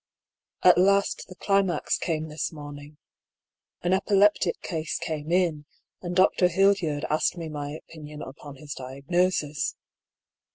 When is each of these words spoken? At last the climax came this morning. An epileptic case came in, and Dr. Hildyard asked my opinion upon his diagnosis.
At 0.63 0.79
last 0.79 1.27
the 1.27 1.35
climax 1.35 1.99
came 1.99 2.27
this 2.27 2.51
morning. 2.51 2.97
An 3.83 3.93
epileptic 3.93 4.59
case 4.63 4.97
came 4.97 5.31
in, 5.31 5.65
and 6.01 6.15
Dr. 6.15 6.47
Hildyard 6.47 7.05
asked 7.07 7.37
my 7.37 7.69
opinion 7.69 8.23
upon 8.23 8.55
his 8.55 8.73
diagnosis. 8.73 9.75